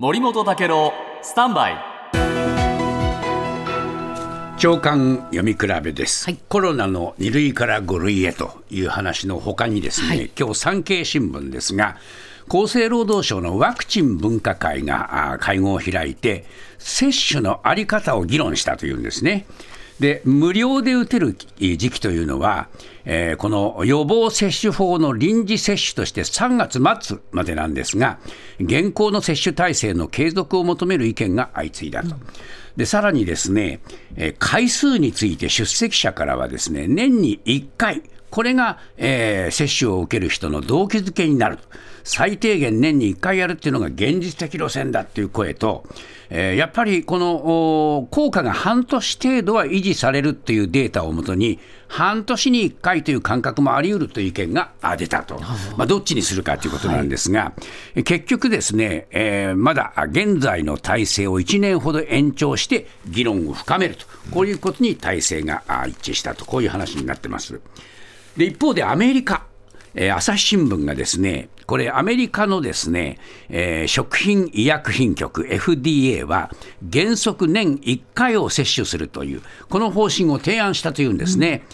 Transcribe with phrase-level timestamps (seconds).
[0.00, 0.92] 森本武郎
[1.22, 1.76] スタンバイ。
[4.56, 6.38] 長官読み比べです、はい。
[6.48, 10.30] コロナの2類から5類へという話のほかにですね、はい。
[10.38, 11.96] 今日産経新聞ですが
[12.46, 16.44] 厚生労働省のワクチン分科会が会合を開いて
[16.78, 19.46] 接種の在り方を議論したというんですね。
[20.00, 22.68] で無料で打てる時期というのは、
[23.04, 28.18] えーこの予防接種法の臨時接種として3月末までなんですが、
[28.60, 32.16] 現行の接種体制の継続を求める意見が相次いだと。
[32.76, 33.80] でさらにですね、
[34.16, 41.62] えー回数について出席者からはですね年に1回、これが、えー接種を受ける人の動機づけになると、
[42.04, 45.84] 最低限年に1回やるっていうのが現実的路線だっていう声と、
[46.30, 47.34] えーやっぱりこの
[47.96, 55.40] お効果が半年程度は維持されるっていうデータをもとに、半年に1回という感覚もあり得るという意見があ出たと、
[55.78, 57.54] まあ、どっちにするかということなんですが、
[58.04, 67.60] 結局ですね、えーまだ現在の体制を1年ほど延長して議論を深めると、こういうことに体制があ一致したと、こういう話になってます。
[68.38, 69.46] で一方でアメリカ、
[69.94, 76.48] えー朝日新聞がですね、これ、アメリカのですね、えー食品医薬品局 FDA は、
[76.92, 81.64] 原則年1回を接種するという、この方針を提案したというんですね。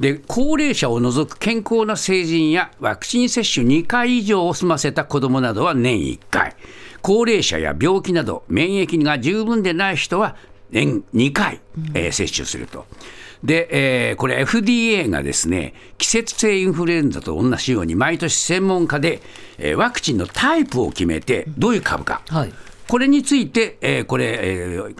[0.00, 6.56] で高齢者を除く健康な成人やワクチン接種2回以上を済ませた子どもなどは年1回、
[7.00, 10.36] 高齢者や病気など免疫が十分でない人は
[10.70, 11.60] 年2回、
[11.94, 12.86] えー接種すると。
[13.44, 13.68] で、
[14.10, 19.20] えーこれ FDA がですね、季節性インフルエンザと同じように毎年専門家で、
[19.58, 22.52] えーワクチンのタイプを決めて、どういう株か、はい。
[22.88, 24.96] これについて、えーこれ、えー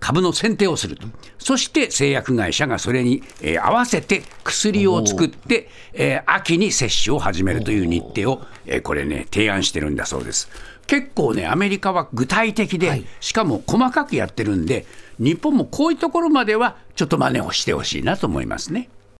[0.00, 1.06] 株の選定をすると、
[1.38, 10.48] そして製薬会社がそれに、えー合わせて薬を作って、えー秋に接種を始めるという日程を、えーこれね、提案してるんだそうです。
[10.86, 14.86] 結構ね、アメリカは具体的で、はいしかも細かくやってるんで、
[15.18, 18.88] 日本もこういうところまではちょっと真似をしてほしいなと思いますね。